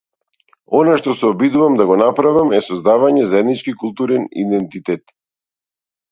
[0.77, 5.13] Она што се обидувам да го направам е создавање заеднички културен идентитет.